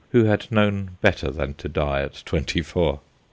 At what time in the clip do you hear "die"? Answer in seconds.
1.69-2.01